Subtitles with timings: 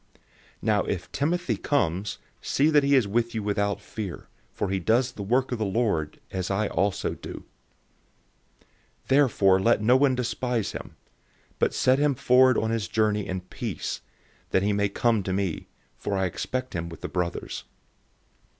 [0.15, 0.19] 016:010
[0.63, 5.11] Now if Timothy comes, see that he is with you without fear, for he does
[5.11, 7.43] the work of the Lord, as I also do.
[9.03, 10.95] 016:011 Therefore let no one despise him.
[11.59, 14.01] But set him forward on his journey in peace,
[14.49, 15.67] that he may come to me;
[15.99, 17.65] for I expect him with the brothers.